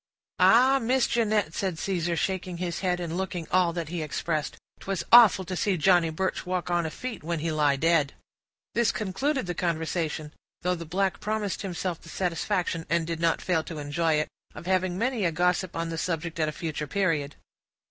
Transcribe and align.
"Ah! 0.39 0.79
Miss 0.79 1.05
Jinnett," 1.05 1.53
said 1.53 1.77
Caesar, 1.77 2.15
shaking 2.15 2.57
his 2.57 2.79
head, 2.79 2.99
and 2.99 3.15
looking 3.19 3.47
all 3.51 3.71
that 3.71 3.89
he 3.89 4.01
expressed, 4.01 4.57
"'twas 4.79 5.03
awful 5.11 5.45
to 5.45 5.55
see 5.55 5.77
Johnny 5.77 6.09
Birch 6.09 6.43
walk 6.43 6.71
on 6.71 6.87
a 6.87 6.89
feet 6.89 7.21
when 7.23 7.37
he 7.37 7.51
lie 7.51 7.75
dead!" 7.75 8.13
This 8.73 8.91
concluded 8.91 9.45
the 9.45 9.53
conversation; 9.53 10.33
though 10.63 10.73
the 10.73 10.85
black 10.87 11.19
promised 11.19 11.61
himself 11.61 12.01
the 12.01 12.09
satisfaction, 12.09 12.87
and 12.89 13.05
did 13.05 13.19
not 13.19 13.43
fail 13.43 13.63
to 13.65 13.77
enjoy 13.77 14.13
it, 14.13 14.27
of 14.55 14.65
having 14.65 14.97
many 14.97 15.23
a 15.23 15.31
gossip 15.31 15.75
on 15.75 15.89
the 15.89 15.99
subject 15.99 16.39
at 16.39 16.49
a 16.49 16.51
future 16.51 16.87
period. 16.87 17.35